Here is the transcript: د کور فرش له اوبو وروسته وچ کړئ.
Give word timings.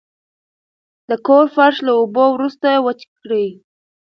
د 1.09 1.11
کور 1.27 1.45
فرش 1.55 1.75
له 1.87 1.91
اوبو 1.99 2.25
وروسته 2.31 2.67
وچ 2.85 3.01
کړئ. 3.19 3.47